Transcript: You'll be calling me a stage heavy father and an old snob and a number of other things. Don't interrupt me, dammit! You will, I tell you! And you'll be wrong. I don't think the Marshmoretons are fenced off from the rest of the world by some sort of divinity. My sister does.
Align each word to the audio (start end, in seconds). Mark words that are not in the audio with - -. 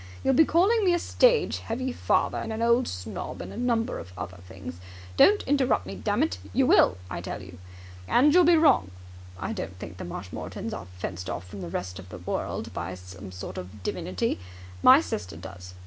You'll 0.23 0.33
be 0.33 0.45
calling 0.45 0.83
me 0.83 0.95
a 0.95 0.97
stage 0.97 1.59
heavy 1.59 1.91
father 1.93 2.39
and 2.39 2.51
an 2.51 2.63
old 2.63 2.87
snob 2.87 3.39
and 3.39 3.53
a 3.53 3.55
number 3.55 3.99
of 3.99 4.11
other 4.17 4.39
things. 4.47 4.79
Don't 5.15 5.43
interrupt 5.43 5.85
me, 5.85 5.93
dammit! 5.95 6.39
You 6.53 6.65
will, 6.65 6.97
I 7.07 7.21
tell 7.21 7.39
you! 7.43 7.59
And 8.07 8.33
you'll 8.33 8.43
be 8.43 8.57
wrong. 8.57 8.89
I 9.39 9.53
don't 9.53 9.77
think 9.77 9.97
the 9.97 10.03
Marshmoretons 10.03 10.73
are 10.73 10.87
fenced 10.97 11.29
off 11.29 11.45
from 11.47 11.61
the 11.61 11.69
rest 11.69 11.99
of 11.99 12.09
the 12.09 12.17
world 12.17 12.73
by 12.73 12.95
some 12.95 13.31
sort 13.31 13.59
of 13.59 13.83
divinity. 13.83 14.39
My 14.81 15.01
sister 15.01 15.37
does. 15.37 15.75